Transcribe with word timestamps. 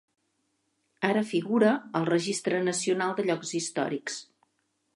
Ara 1.09 1.23
figura 1.31 1.73
al 1.99 2.09
Registre 2.11 2.63
nacional 2.71 3.13
de 3.21 3.27
llocs 3.31 3.55
històrics. 3.61 4.17